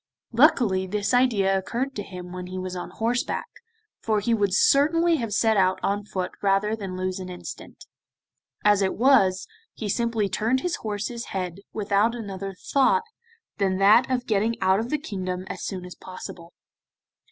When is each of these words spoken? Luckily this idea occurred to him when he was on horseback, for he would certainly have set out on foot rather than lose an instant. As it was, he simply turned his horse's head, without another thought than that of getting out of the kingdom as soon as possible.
Luckily 0.31 0.87
this 0.87 1.13
idea 1.13 1.55
occurred 1.55 1.95
to 1.95 2.01
him 2.01 2.31
when 2.31 2.47
he 2.47 2.57
was 2.57 2.75
on 2.75 2.89
horseback, 2.89 3.45
for 4.01 4.19
he 4.19 4.33
would 4.33 4.51
certainly 4.51 5.17
have 5.17 5.31
set 5.31 5.57
out 5.57 5.79
on 5.83 6.05
foot 6.05 6.31
rather 6.41 6.75
than 6.75 6.97
lose 6.97 7.19
an 7.19 7.29
instant. 7.29 7.85
As 8.65 8.81
it 8.81 8.95
was, 8.95 9.45
he 9.75 9.87
simply 9.87 10.27
turned 10.27 10.61
his 10.61 10.77
horse's 10.77 11.25
head, 11.25 11.57
without 11.71 12.15
another 12.15 12.55
thought 12.55 13.03
than 13.59 13.77
that 13.77 14.09
of 14.09 14.25
getting 14.25 14.59
out 14.59 14.79
of 14.79 14.89
the 14.89 14.97
kingdom 14.97 15.45
as 15.51 15.63
soon 15.63 15.85
as 15.85 15.93
possible. 15.93 16.53